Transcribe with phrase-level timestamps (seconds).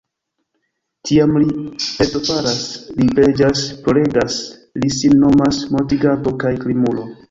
[1.09, 1.49] Tiam li
[1.99, 2.65] pentofaras,
[3.03, 4.43] li preĝas, ploregas,
[4.83, 7.13] li sin nomas mortiganto kaj krimulo.